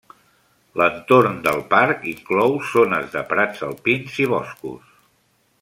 L'entorn 0.81 1.35
del 1.47 1.61
parc 1.75 2.09
inclou 2.13 2.57
zones 2.71 3.13
de 3.17 3.25
prats 3.35 3.65
alpins 3.71 4.21
i 4.25 4.29
boscos. 4.37 5.01